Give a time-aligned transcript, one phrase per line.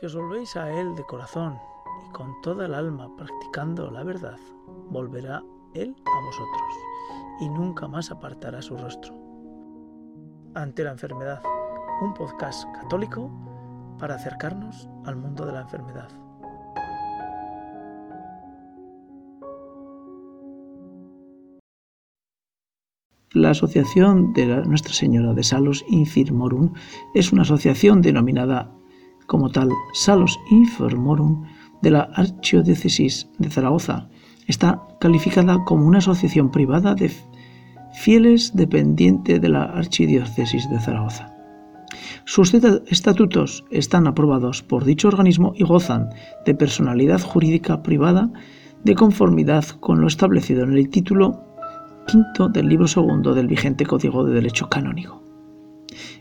[0.00, 1.58] Si os volvéis a Él de corazón
[2.08, 4.38] y con toda el alma practicando la verdad,
[4.88, 5.42] volverá
[5.74, 6.74] Él a vosotros
[7.38, 9.14] y nunca más apartará su rostro.
[10.54, 11.42] Ante la enfermedad,
[12.00, 13.30] un podcast católico
[13.98, 16.08] para acercarnos al mundo de la enfermedad.
[23.32, 26.72] La Asociación de Nuestra Señora de Salos Infirmorum
[27.12, 28.79] es una asociación denominada
[29.30, 31.44] como tal Salos Infirmorum
[31.82, 34.08] de la Archidiócesis de Zaragoza.
[34.48, 37.12] Está calificada como una asociación privada de
[37.94, 41.32] fieles dependiente de la Archidiócesis de Zaragoza.
[42.24, 46.10] Sus estatutos están aprobados por dicho organismo y gozan
[46.44, 48.32] de personalidad jurídica privada
[48.82, 51.44] de conformidad con lo establecido en el título
[52.08, 55.29] quinto del libro segundo del vigente Código de Derecho Canónico.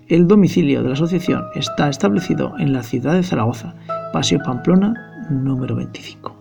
[0.08, 3.76] El domicilio de la asociación está establecido en la ciudad de Zaragoza,
[4.12, 4.94] Paseo Pamplona,
[5.30, 6.36] número 25.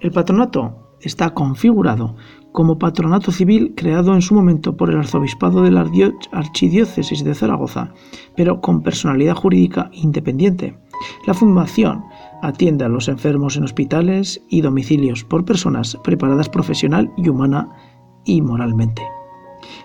[0.00, 2.16] El patronato está configurado
[2.52, 5.86] como patronato civil creado en su momento por el arzobispado de la
[6.32, 7.92] Archidiócesis de Zaragoza,
[8.34, 10.78] pero con personalidad jurídica independiente.
[11.26, 12.04] La fundación
[12.42, 17.68] atiende a los enfermos en hospitales y domicilios por personas preparadas profesional y humana
[18.24, 19.02] y moralmente.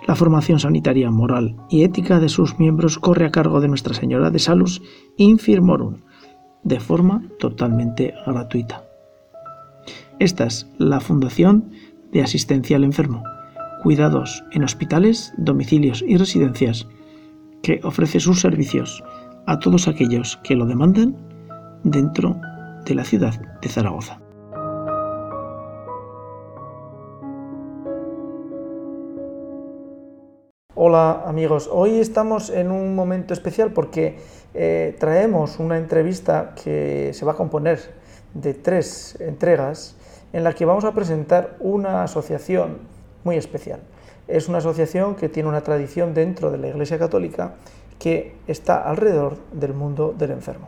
[0.07, 4.31] La formación sanitaria, moral y ética de sus miembros corre a cargo de Nuestra Señora
[4.31, 4.81] de Salus
[5.17, 5.97] Infirmorum,
[6.63, 8.83] de forma totalmente gratuita.
[10.19, 11.71] Esta es la fundación
[12.11, 13.23] de asistencia al enfermo,
[13.83, 16.87] cuidados en hospitales, domicilios y residencias,
[17.63, 19.03] que ofrece sus servicios
[19.45, 21.15] a todos aquellos que lo demanden
[21.83, 22.39] dentro
[22.85, 24.20] de la ciudad de Zaragoza.
[30.93, 34.17] Hola amigos, hoy estamos en un momento especial porque
[34.53, 37.79] eh, traemos una entrevista que se va a componer
[38.33, 39.95] de tres entregas
[40.33, 42.79] en la que vamos a presentar una asociación
[43.23, 43.79] muy especial.
[44.27, 47.53] Es una asociación que tiene una tradición dentro de la Iglesia Católica
[47.97, 50.67] que está alrededor del mundo del enfermo.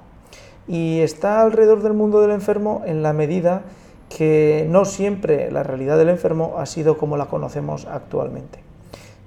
[0.69, 3.63] Y está alrededor del mundo del enfermo en la medida
[4.07, 8.72] que no siempre la realidad del enfermo ha sido como la conocemos actualmente.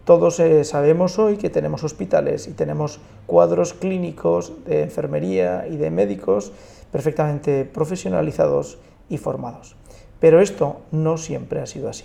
[0.07, 5.91] Todos eh, sabemos hoy que tenemos hospitales y tenemos cuadros clínicos de enfermería y de
[5.91, 6.53] médicos
[6.93, 8.79] perfectamente profesionalizados
[9.09, 9.75] y formados.
[10.21, 12.05] Pero esto no siempre ha sido así.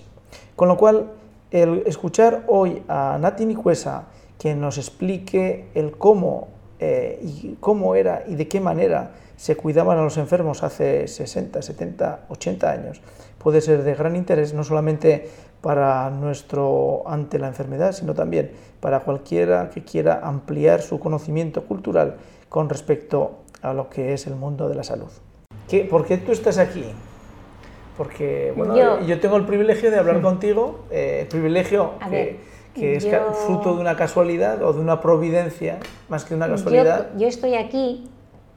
[0.56, 1.12] Con lo cual,
[1.51, 4.07] el escuchar hoy a Nati Nicuesa
[4.39, 6.47] que nos explique el cómo,
[6.79, 11.63] eh, y cómo era y de qué manera se cuidaban a los enfermos hace 60,
[11.63, 13.02] 70, 80 años,
[13.40, 15.31] puede ser de gran interés no solamente
[15.62, 22.18] para nuestro ante la enfermedad, sino también para cualquiera que quiera ampliar su conocimiento cultural
[22.50, 25.09] con respecto a lo que es el mundo de la salud.
[25.68, 26.85] ¿Qué, ¿Por qué tú estás aquí?
[27.97, 31.94] porque bueno, yo, tengo el privilegio de hablar contigo, eh, el privilegio
[32.74, 33.07] que, es
[33.46, 37.09] fruto de una casualidad o de una providencia, más que una casualidad.
[37.18, 38.09] Yo, estoy aquí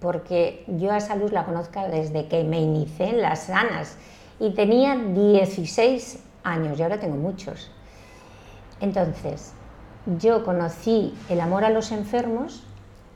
[0.04, 3.96] porque yo a Salud la conozco desde que me inicié en las sanas
[4.38, 7.70] y tenía 16 años y ahora tengo muchos.
[8.82, 9.54] Entonces,
[10.18, 12.64] yo conocí el amor a los enfermos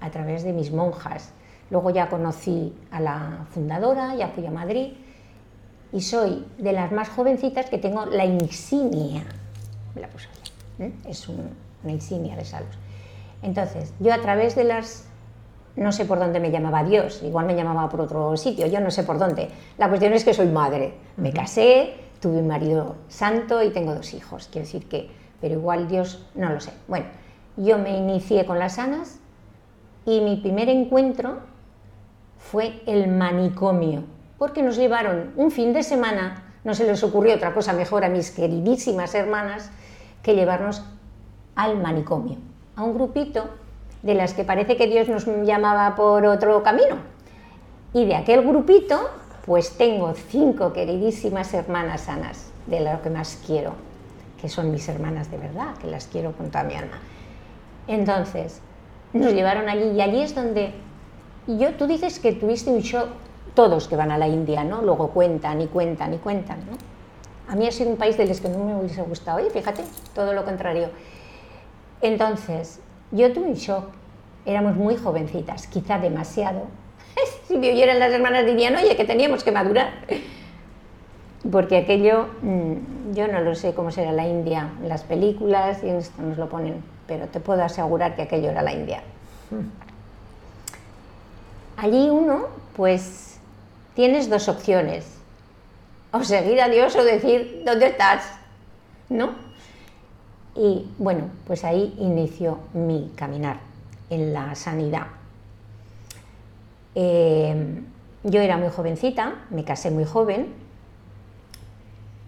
[0.01, 1.35] a través de mis monjas.
[1.71, 4.95] Luego ya conocí a la fundadora, ya fui a Madrid
[5.93, 9.25] y soy de las más jovencitas que tengo la insignia,
[9.95, 10.29] me la puse
[10.79, 10.93] ¿eh?
[11.07, 12.69] es una insignia de salud.
[13.43, 15.08] Entonces, yo a través de las,
[15.79, 18.91] no sé por dónde me llamaba Dios, igual me llamaba por otro sitio, yo no
[18.91, 19.49] sé por dónde.
[19.79, 24.13] La cuestión es que soy madre, me casé, tuve un marido santo y tengo dos
[24.13, 25.09] hijos, quiero decir que,
[25.41, 26.73] pero igual Dios, no lo sé.
[26.89, 27.07] Bueno,
[27.57, 29.21] yo me inicié con las sanas
[30.05, 31.39] y mi primer encuentro
[32.39, 34.03] fue el manicomio
[34.37, 38.09] porque nos llevaron un fin de semana, no se les ocurrió otra cosa mejor a
[38.09, 39.71] mis queridísimas hermanas
[40.23, 40.85] que llevarnos
[41.55, 42.39] al manicomio,
[42.75, 43.49] a un grupito
[44.03, 46.97] de las que parece que Dios nos llamaba por otro camino.
[47.93, 49.11] Y de aquel grupito,
[49.47, 53.73] pues tengo cinco queridísimas hermanas sanas, de lo que más quiero,
[54.41, 56.99] que son mis hermanas de verdad, que las quiero con toda mi alma.
[57.87, 58.61] Entonces,
[59.13, 60.73] nos llevaron allí y allí es donde
[61.47, 63.09] yo, tú dices que tuviste un shock
[63.55, 64.83] todos que van a la India, ¿no?
[64.83, 66.77] Luego cuentan y cuentan y cuentan, ¿no?
[67.51, 69.83] A mí ha sido un país del que no me hubiese gustado, y fíjate,
[70.15, 70.91] todo lo contrario.
[72.03, 72.81] Entonces,
[73.11, 73.85] yo tuve un shock,
[74.45, 76.63] éramos muy jovencitas, quizá demasiado.
[77.49, 79.91] si me oyeran las hermanas dirían, oye, que teníamos que madurar.
[81.51, 86.21] Porque aquello, mm, yo no lo sé cómo será la India, las películas y esto
[86.23, 89.03] nos lo ponen, pero te puedo asegurar que aquello era la India.
[91.77, 92.47] allí uno,
[92.77, 93.39] pues,
[93.95, 95.07] tienes dos opciones.
[96.11, 98.25] O seguir a Dios o decir, ¿dónde estás?
[99.09, 99.48] ¿No?
[100.59, 103.61] Y bueno, pues ahí inició mi caminar
[104.11, 105.07] en la sanidad.
[106.97, 107.81] Eh,
[108.25, 110.49] yo era muy jovencita, me casé muy joven,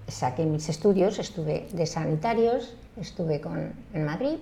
[0.07, 4.37] saqué mis estudios, estuve de sanitarios, estuve con, en Madrid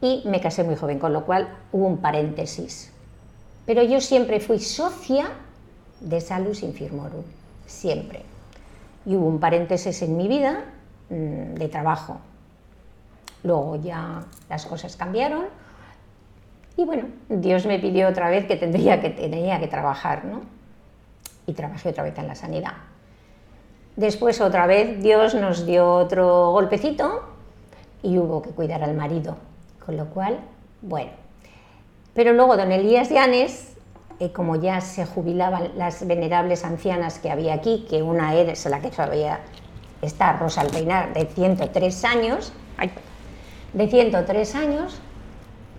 [0.00, 2.90] y me casé muy joven, con lo cual hubo un paréntesis.
[3.66, 5.30] Pero yo siempre fui socia
[6.00, 7.22] de Salus Infirmorum,
[7.66, 8.22] siempre.
[9.06, 10.64] Y hubo un paréntesis en mi vida
[11.08, 12.18] mm, de trabajo.
[13.44, 15.46] Luego ya las cosas cambiaron
[16.76, 20.42] y bueno, Dios me pidió otra vez que tendría que, tenía que trabajar, ¿no?
[21.46, 22.72] Y trabajé otra vez en la sanidad.
[23.96, 27.24] Después otra vez Dios nos dio otro golpecito
[28.02, 29.36] y hubo que cuidar al marido.
[29.84, 30.38] Con lo cual,
[30.80, 31.10] bueno.
[32.14, 33.76] Pero luego don Elías Llanes,
[34.18, 38.80] eh, como ya se jubilaban las venerables ancianas que había aquí, que una era la
[38.80, 39.40] que todavía
[40.00, 42.52] está, Rosa Alpeinar, de 103 años,
[43.72, 45.00] de 103 años,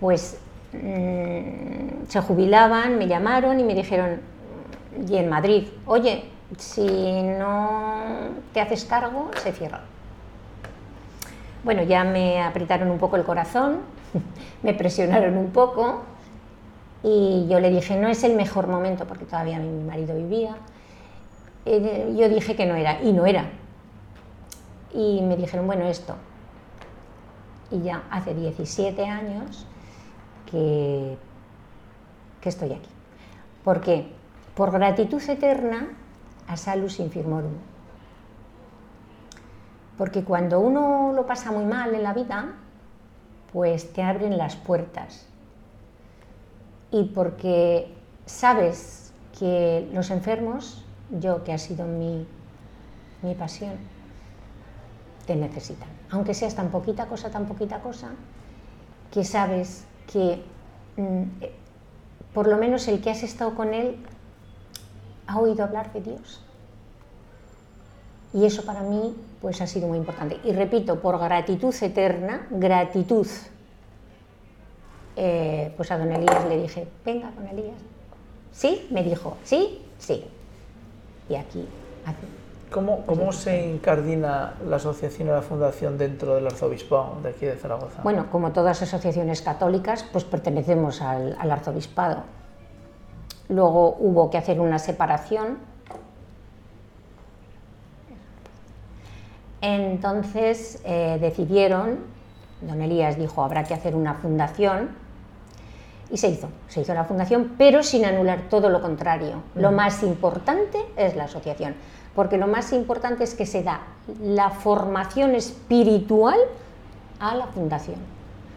[0.00, 0.38] pues
[0.72, 4.20] mm, se jubilaban, me llamaron y me dijeron,
[5.08, 6.24] y en Madrid, oye,
[6.58, 8.02] si no
[8.52, 9.80] te haces cargo, se cierra.
[11.62, 13.78] Bueno, ya me apretaron un poco el corazón,
[14.62, 16.02] me presionaron un poco
[17.02, 20.56] y yo le dije, no es el mejor momento porque todavía mi marido vivía.
[21.66, 23.46] Eh, yo dije que no era, y no era.
[24.92, 26.14] Y me dijeron, bueno, esto.
[27.74, 29.66] Y ya hace 17 años
[30.48, 31.18] que,
[32.40, 32.88] que estoy aquí.
[33.64, 34.06] ¿Por qué?
[34.54, 35.88] Por gratitud eterna
[36.46, 37.54] a Salus Infirmorum.
[39.98, 42.54] Porque cuando uno lo pasa muy mal en la vida,
[43.52, 45.26] pues te abren las puertas.
[46.92, 47.92] Y porque
[48.24, 52.24] sabes que los enfermos, yo que ha sido mi,
[53.22, 53.72] mi pasión,
[55.26, 55.88] te necesitan.
[56.10, 58.10] Aunque seas tan poquita cosa, tan poquita cosa,
[59.10, 60.42] que sabes que
[60.96, 61.22] mm,
[62.32, 63.96] por lo menos el que has estado con él
[65.26, 66.40] ha oído hablar de Dios.
[68.32, 70.40] Y eso para mí pues ha sido muy importante.
[70.44, 73.26] Y repito, por gratitud eterna, gratitud,
[75.16, 77.76] eh, pues a don Elías le dije, venga, don Elías.
[78.52, 78.88] ¿Sí?
[78.90, 79.80] Me dijo, ¿sí?
[79.98, 80.24] Sí.
[81.28, 81.66] Y aquí
[82.74, 87.54] ¿Cómo, ¿Cómo, se incardina la asociación y la fundación dentro del arzobispado de aquí de
[87.54, 88.02] Zaragoza?
[88.02, 92.24] Bueno, como todas asociaciones católicas, pues pertenecemos al, al arzobispado.
[93.48, 95.58] Luego hubo que hacer una separación.
[99.60, 102.00] Entonces eh, decidieron,
[102.60, 104.90] don Elías dijo, habrá que hacer una fundación.
[106.10, 109.44] Y se hizo, se hizo la fundación, pero sin anular todo lo contrario.
[109.54, 111.76] Lo más importante es la asociación,
[112.14, 113.82] porque lo más importante es que se da
[114.22, 116.38] la formación espiritual
[117.18, 117.96] a la fundación.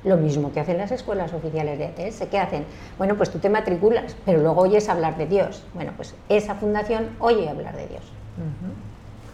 [0.03, 2.27] Lo mismo que hacen las escuelas oficiales de ATS.
[2.29, 2.65] ¿Qué hacen?
[2.97, 5.63] Bueno, pues tú te matriculas, pero luego oyes hablar de Dios.
[5.73, 8.03] Bueno, pues esa fundación oye hablar de Dios.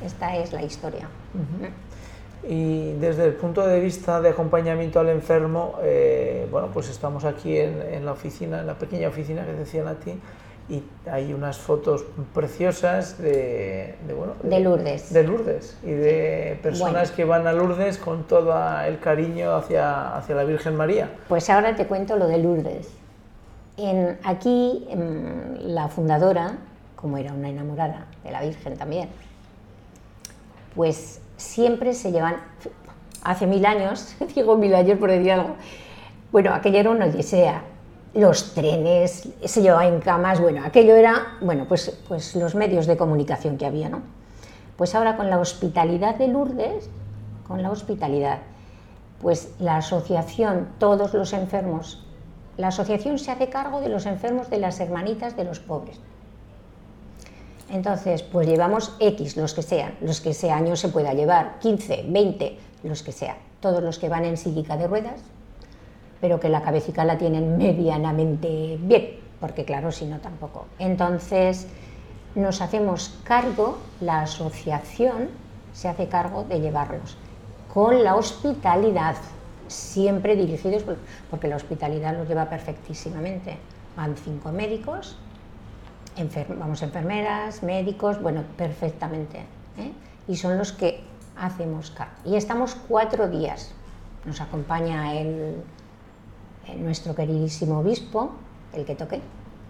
[0.03, 1.07] Esta es la historia.
[2.47, 7.57] Y desde el punto de vista de acompañamiento al enfermo, eh, bueno, pues estamos aquí
[7.57, 10.19] en, en, la oficina, en la pequeña oficina que decían a ti,
[10.69, 15.11] y hay unas fotos preciosas de, bueno, de, Lourdes.
[15.11, 20.35] De Lourdes y de personas que van a Lourdes con todo el cariño hacia, hacia
[20.35, 21.09] la Virgen María.
[21.27, 22.89] Pues ahora te cuento lo de Lourdes.
[23.75, 26.57] En, aquí en la fundadora,
[26.95, 29.09] como era una enamorada de la Virgen también,
[30.75, 32.37] pues siempre se llevan,
[33.23, 35.55] hace mil años, digo mil años por decir algo,
[36.31, 37.63] bueno, aquella era una odisea,
[38.13, 42.95] los trenes, se llevaba en camas, bueno, aquello era, bueno, pues, pues los medios de
[42.95, 44.01] comunicación que había, ¿no?
[44.77, 46.89] Pues ahora con la hospitalidad de Lourdes,
[47.47, 48.39] con la hospitalidad,
[49.21, 52.05] pues la asociación, todos los enfermos,
[52.57, 55.99] la asociación se hace cargo de los enfermos de las hermanitas de los pobres.
[57.71, 62.05] Entonces, pues llevamos X, los que sean, los que ese año se pueda llevar, 15,
[62.07, 65.21] 20, los que sean, todos los que van en psíquica de ruedas,
[66.23, 70.67] pero que la cabecita la tienen medianamente bien, porque claro, si no tampoco.
[70.79, 71.67] Entonces
[72.33, 75.27] nos hacemos cargo, la asociación
[75.73, 77.17] se hace cargo de llevarlos
[77.73, 79.17] con la hospitalidad,
[79.67, 80.85] siempre dirigidos,
[81.29, 83.57] porque la hospitalidad los lleva perfectísimamente.
[83.97, 85.17] Van cinco médicos,
[86.57, 89.39] vamos enfermeras, médicos, bueno, perfectamente.
[89.77, 89.91] ¿eh?
[90.29, 91.03] Y son los que
[91.35, 92.13] hacemos cargo.
[92.23, 93.73] Y estamos cuatro días.
[94.23, 95.61] Nos acompaña el
[96.77, 98.31] nuestro queridísimo obispo,
[98.73, 99.21] el que toque,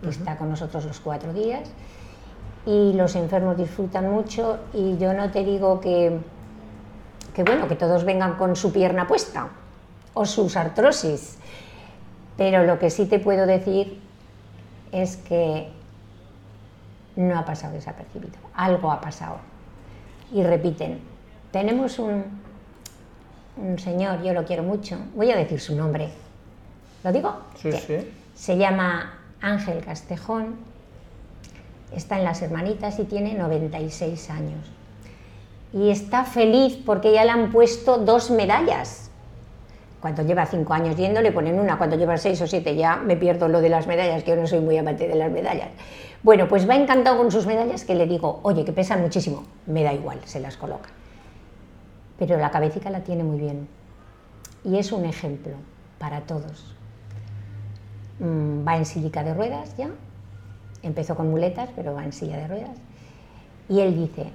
[0.02, 1.70] que está con nosotros los cuatro días
[2.66, 6.18] y los enfermos disfrutan mucho y yo no te digo que,
[7.34, 9.50] que bueno, que todos vengan con su pierna puesta
[10.14, 11.38] o sus artrosis,
[12.38, 14.00] pero lo que sí te puedo decir
[14.92, 15.70] es que
[17.16, 19.38] no ha pasado desapercibido, algo ha pasado.
[20.32, 21.00] Y repiten,
[21.52, 22.24] tenemos un,
[23.58, 26.10] un señor, yo lo quiero mucho, voy a decir su nombre,
[27.04, 27.36] ¿lo digo?
[27.56, 28.12] Sí, sí.
[28.36, 30.56] Se llama Ángel Castejón,
[31.96, 34.72] está en las hermanitas y tiene 96 años.
[35.74, 39.10] Y está feliz porque ya le han puesto dos medallas.
[40.00, 43.16] Cuando lleva cinco años yendo le ponen una, cuando lleva seis o siete ya me
[43.16, 45.70] pierdo lo de las medallas, que yo no soy muy amante de las medallas.
[46.22, 49.84] Bueno, pues va encantado con sus medallas que le digo, oye, que pesan muchísimo, me
[49.84, 50.90] da igual, se las coloca.
[52.20, 53.68] Pero la cabecita la tiene muy bien.
[54.64, 55.54] Y es un ejemplo
[56.00, 56.76] para todos.
[58.20, 59.90] Mm, va en sílica de ruedas ya,
[60.84, 62.78] empezó con muletas, pero va en silla de ruedas.
[63.70, 64.28] Y él dice,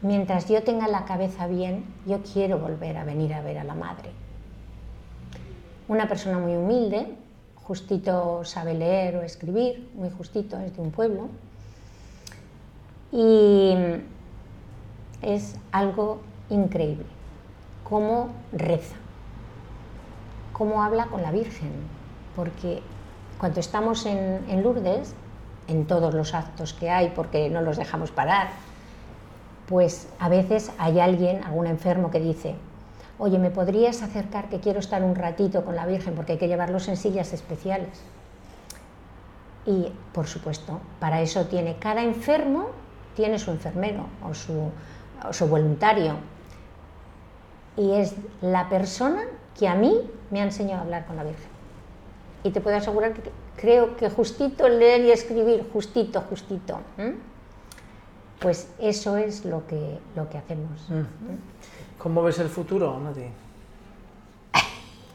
[0.00, 3.74] mientras yo tenga la cabeza bien, yo quiero volver a venir a ver a la
[3.74, 4.10] madre.
[5.88, 7.14] Una persona muy humilde,
[7.54, 11.28] justito sabe leer o escribir, muy justito, es de un pueblo.
[13.12, 13.74] Y
[15.20, 17.06] es algo increíble,
[17.84, 18.96] cómo reza,
[20.52, 21.70] cómo habla con la Virgen,
[22.34, 22.82] porque
[23.38, 25.14] cuando estamos en, en Lourdes,
[25.68, 28.48] en todos los actos que hay, porque no los dejamos parar,
[29.66, 32.56] pues a veces hay alguien, algún enfermo que dice,
[33.18, 36.48] oye, ¿me podrías acercar que quiero estar un ratito con la Virgen porque hay que
[36.48, 38.02] llevarlos en sillas especiales?
[39.64, 42.70] Y, por supuesto, para eso tiene cada enfermo,
[43.14, 44.70] tiene su enfermero o su,
[45.28, 46.16] o su voluntario.
[47.76, 49.22] Y es la persona
[49.58, 51.51] que a mí me ha enseñado a hablar con la Virgen.
[52.44, 53.22] Y te puedo asegurar que
[53.56, 56.80] creo que justito leer y escribir, justito, justito.
[58.40, 60.88] Pues eso es lo que, lo que hacemos.
[61.98, 63.26] ¿Cómo ves el futuro, Nati?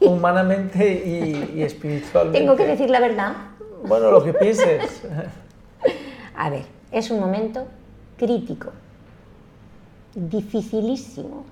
[0.00, 2.38] Humanamente y, y, espiritualmente.
[2.38, 3.34] ¿Tengo que decir la verdad?
[3.86, 5.02] Bueno, lo que pienses.
[6.34, 7.66] A ver, es un momento
[8.16, 8.70] crítico,
[10.14, 11.44] dificilísimo,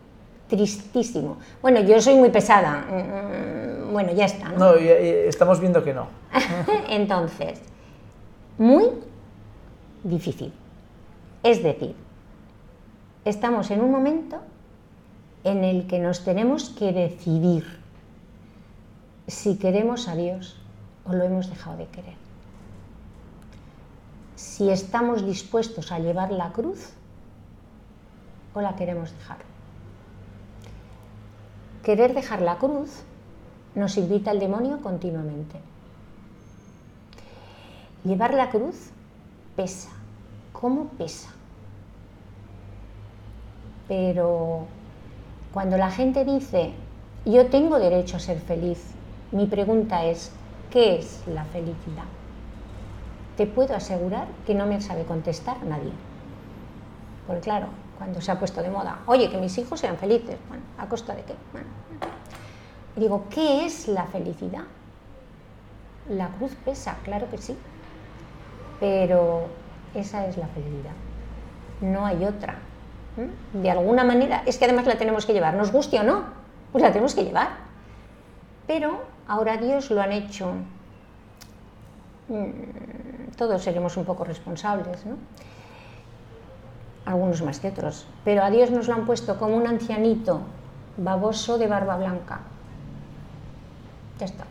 [0.48, 1.38] tristísimo.
[1.62, 2.84] Bueno, yo soy muy pesada.
[2.88, 4.48] Mm, bueno, ya está.
[4.50, 6.06] No, no estamos viendo que no.
[6.88, 7.60] Entonces,
[8.58, 8.84] muy
[10.02, 10.52] difícil.
[11.42, 11.94] Es decir,
[13.24, 14.38] estamos en un momento
[15.44, 17.64] en el que nos tenemos que decidir
[19.26, 20.56] si queremos a Dios
[21.04, 22.14] o lo hemos dejado de querer.
[24.34, 26.90] Si estamos dispuestos a llevar la cruz
[28.54, 29.38] o la queremos dejar.
[31.86, 33.04] Querer dejar la cruz
[33.76, 35.60] nos invita al demonio continuamente.
[38.02, 38.90] Llevar la cruz
[39.54, 39.90] pesa.
[40.52, 41.28] ¿Cómo pesa?
[43.86, 44.66] Pero
[45.54, 46.72] cuando la gente dice,
[47.24, 48.82] yo tengo derecho a ser feliz,
[49.30, 50.32] mi pregunta es,
[50.72, 52.02] ¿qué es la felicidad?
[53.36, 55.92] Te puedo asegurar que no me sabe contestar nadie.
[57.28, 60.62] Porque claro, cuando se ha puesto de moda, oye, que mis hijos sean felices, bueno,
[60.78, 61.34] ¿a costa de qué?
[62.96, 64.64] digo, ¿qué es la felicidad?
[66.08, 67.56] La cruz pesa, claro que sí,
[68.80, 69.48] pero
[69.94, 70.92] esa es la felicidad,
[71.80, 72.58] no hay otra.
[73.52, 76.24] De alguna manera, es que además la tenemos que llevar, nos guste o no,
[76.72, 77.48] pues la tenemos que llevar.
[78.66, 80.52] Pero ahora Dios lo han hecho,
[82.28, 85.16] mm, todos seremos un poco responsables, ¿no?
[87.06, 90.40] Algunos más que otros, pero a Dios nos lo han puesto como un ancianito
[90.96, 92.40] baboso de barba blanca.
[94.18, 94.44] Ya está.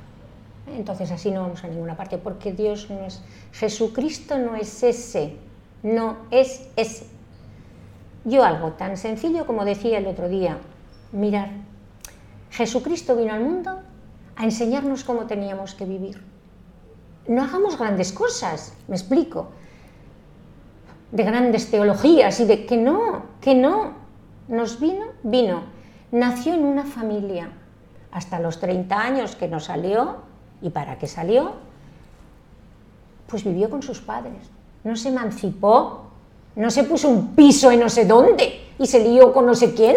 [0.67, 3.21] Entonces así no vamos a ninguna parte, porque Dios no es,
[3.51, 5.37] Jesucristo no es ese,
[5.83, 7.05] no es ese.
[8.23, 10.57] Yo algo tan sencillo como decía el otro día,
[11.11, 11.49] mirar,
[12.49, 13.79] Jesucristo vino al mundo
[14.35, 16.23] a enseñarnos cómo teníamos que vivir.
[17.27, 19.49] No hagamos grandes cosas, me explico,
[21.15, 24.03] de grandes teologías y de que no, que no.
[24.49, 25.61] Nos vino, vino,
[26.11, 27.49] nació en una familia
[28.11, 30.17] hasta los 30 años que nos salió
[30.61, 31.53] y para qué salió,
[33.27, 34.51] pues vivió con sus padres,
[34.83, 36.01] no se emancipó,
[36.57, 39.73] no se puso un piso en no sé dónde y se lió con no sé
[39.73, 39.95] quién.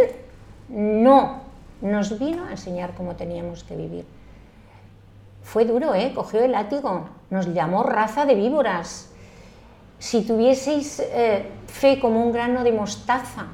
[0.69, 1.41] No,
[1.83, 4.07] nos vino a enseñar cómo teníamos que vivir.
[5.43, 6.13] Fue duro, ¿eh?
[6.15, 9.11] Cogió el látigo, nos llamó raza de víboras.
[9.99, 13.47] Si tuvieseis eh, fe como un grano de mostaza,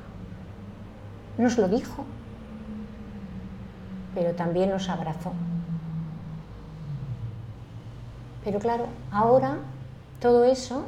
[1.39, 2.05] nos lo dijo,
[4.15, 5.33] pero también nos abrazó.
[8.45, 9.57] Pero claro, ahora
[10.21, 10.85] todo eso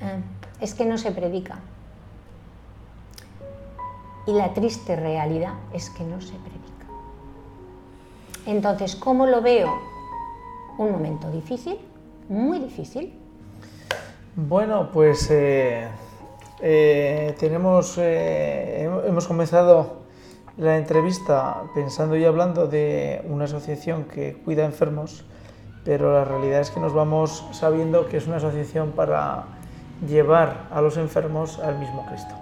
[0.00, 0.22] eh,
[0.60, 1.58] es que no se predica.
[4.26, 6.60] Y la triste realidad es que no se predica.
[8.46, 9.72] Entonces, ¿cómo lo veo?
[10.76, 11.78] Un momento difícil,
[12.30, 13.12] muy difícil.
[14.36, 15.88] Bueno, pues eh,
[16.62, 20.00] eh, tenemos, hemos comenzado
[20.56, 25.24] la entrevista pensando y hablando de una asociación que cuida enfermos,
[25.84, 29.46] pero la realidad es que nos vamos sabiendo que es una asociación para
[30.06, 32.34] llevar a los enfermos al mismo Cristo.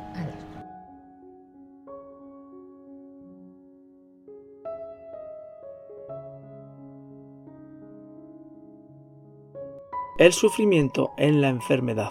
[10.19, 12.11] El sufrimiento en la enfermedad.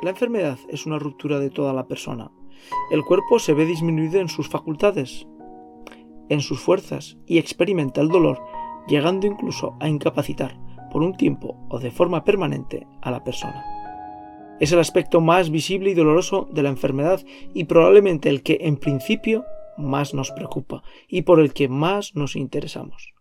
[0.00, 2.30] La enfermedad es una ruptura de toda la persona.
[2.92, 5.26] El cuerpo se ve disminuido en sus facultades,
[6.28, 8.40] en sus fuerzas y experimenta el dolor,
[8.86, 10.56] llegando incluso a incapacitar
[10.92, 13.64] por un tiempo o de forma permanente a la persona.
[14.60, 17.20] Es el aspecto más visible y doloroso de la enfermedad
[17.52, 19.44] y probablemente el que en principio
[19.76, 23.14] más nos preocupa y por el que más nos interesamos.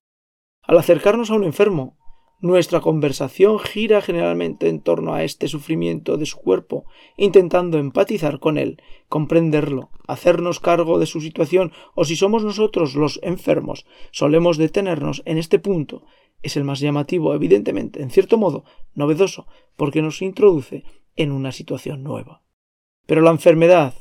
[0.62, 1.99] Al acercarnos a un enfermo
[2.42, 6.86] nuestra conversación gira generalmente en torno a este sufrimiento de su cuerpo,
[7.18, 13.20] intentando empatizar con él, comprenderlo, hacernos cargo de su situación, o si somos nosotros los
[13.24, 16.04] enfermos, solemos detenernos en este punto.
[16.42, 20.86] Es el más llamativo, evidentemente, en cierto modo, novedoso, porque nos introduce
[21.18, 22.44] en una situación nueva.
[23.06, 23.94] Pero la enfermedad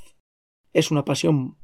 [0.73, 1.57] es una pasión,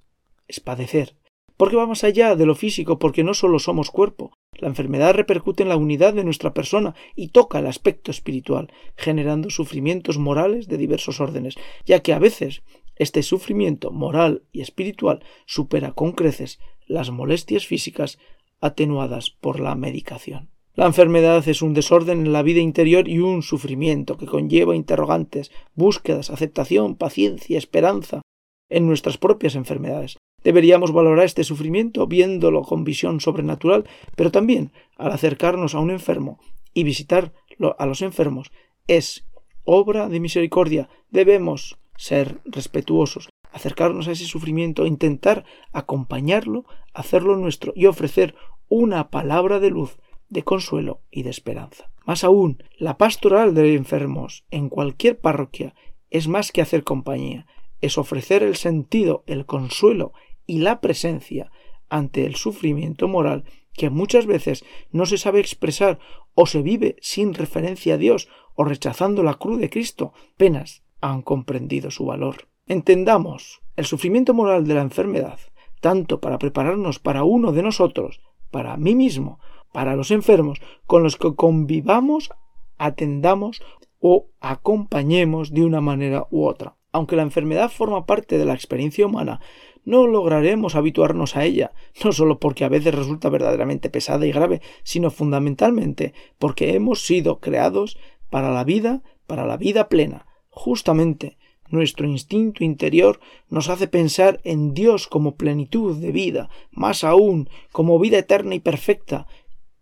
[0.48, 1.16] es padecer,
[1.56, 5.62] porque va más allá de lo físico, porque no solo somos cuerpo, la enfermedad repercute
[5.62, 10.76] en la unidad de nuestra persona y toca el aspecto espiritual, generando sufrimientos morales de
[10.76, 12.62] diversos órdenes, ya que a veces
[12.96, 18.18] este sufrimiento moral y espiritual supera con creces las molestias físicas
[18.60, 20.50] atenuadas por la medicación.
[20.74, 25.52] La enfermedad es un desorden en la vida interior y un sufrimiento que conlleva interrogantes,
[25.74, 28.22] búsquedas, aceptación, paciencia, esperanza
[28.68, 35.10] en nuestras propias enfermedades, Deberíamos valorar este sufrimiento viéndolo con visión sobrenatural, pero también al
[35.10, 36.38] acercarnos a un enfermo
[36.74, 37.32] y visitar
[37.78, 38.52] a los enfermos
[38.86, 39.26] es
[39.64, 40.90] obra de misericordia.
[41.10, 48.34] Debemos ser respetuosos, acercarnos a ese sufrimiento, intentar acompañarlo, hacerlo nuestro y ofrecer
[48.68, 49.96] una palabra de luz,
[50.28, 51.90] de consuelo y de esperanza.
[52.04, 55.74] Más aún, la pastoral de enfermos en cualquier parroquia
[56.10, 57.46] es más que hacer compañía,
[57.80, 60.12] es ofrecer el sentido, el consuelo
[60.46, 61.50] y la presencia
[61.88, 65.98] ante el sufrimiento moral que muchas veces no se sabe expresar
[66.34, 71.22] o se vive sin referencia a Dios o rechazando la cruz de Cristo, penas han
[71.22, 72.48] comprendido su valor.
[72.66, 75.38] Entendamos el sufrimiento moral de la enfermedad,
[75.80, 79.40] tanto para prepararnos para uno de nosotros, para mí mismo,
[79.72, 82.30] para los enfermos con los que convivamos,
[82.78, 83.60] atendamos
[83.98, 86.76] o acompañemos de una manera u otra.
[86.94, 89.40] Aunque la enfermedad forma parte de la experiencia humana,
[89.84, 91.72] no lograremos habituarnos a ella,
[92.04, 97.40] no solo porque a veces resulta verdaderamente pesada y grave, sino fundamentalmente porque hemos sido
[97.40, 97.98] creados
[98.30, 100.28] para la vida, para la vida plena.
[100.50, 101.36] Justamente
[101.68, 107.98] nuestro instinto interior nos hace pensar en Dios como plenitud de vida, más aún como
[107.98, 109.26] vida eterna y perfecta.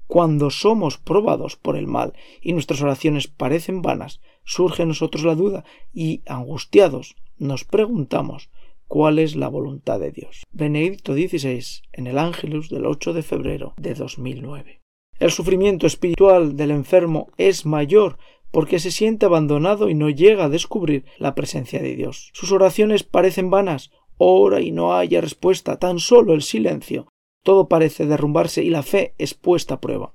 [0.07, 5.35] Cuando somos probados por el mal y nuestras oraciones parecen vanas, surge en nosotros la
[5.35, 8.51] duda y, angustiados, nos preguntamos
[8.87, 10.45] cuál es la voluntad de Dios.
[10.53, 14.81] Benedicto XVI en el Ángelus del 8 de febrero de 2009.
[15.19, 18.19] El sufrimiento espiritual del enfermo es mayor
[18.51, 22.31] porque se siente abandonado y no llega a descubrir la presencia de Dios.
[22.35, 27.09] Sus oraciones parecen vanas, ora y no haya respuesta, tan solo el silencio.
[27.43, 30.13] Todo parece derrumbarse y la fe es puesta a prueba.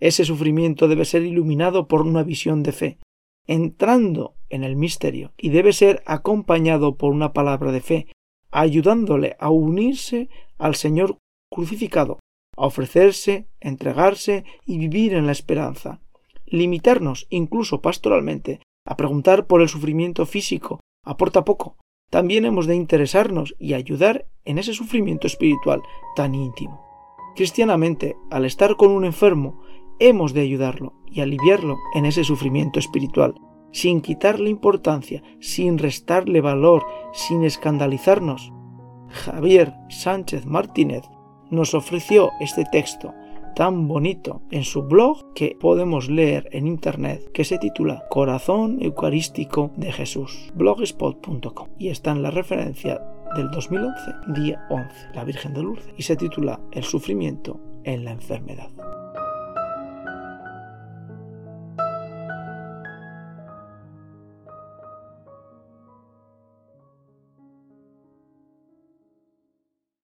[0.00, 2.98] Ese sufrimiento debe ser iluminado por una visión de fe,
[3.46, 8.06] entrando en el misterio, y debe ser acompañado por una palabra de fe
[8.50, 10.28] ayudándole a unirse
[10.58, 11.18] al Señor
[11.50, 12.20] crucificado,
[12.56, 16.00] a ofrecerse, entregarse y vivir en la esperanza.
[16.46, 21.76] Limitarnos, incluso pastoralmente, a preguntar por el sufrimiento físico aporta poco.
[22.10, 25.82] También hemos de interesarnos y ayudar en ese sufrimiento espiritual
[26.14, 26.84] tan íntimo.
[27.34, 29.60] Cristianamente, al estar con un enfermo,
[29.98, 33.34] hemos de ayudarlo y aliviarlo en ese sufrimiento espiritual,
[33.72, 38.52] sin quitarle importancia, sin restarle valor, sin escandalizarnos.
[39.08, 41.04] Javier Sánchez Martínez
[41.50, 43.14] nos ofreció este texto
[43.54, 49.70] tan bonito en su blog que podemos leer en internet que se titula Corazón Eucarístico
[49.76, 53.00] de Jesús, blogspot.com y está en la referencia
[53.34, 54.00] del 2011,
[54.34, 58.68] día 11, la Virgen de Lourdes, y se titula El sufrimiento en la enfermedad.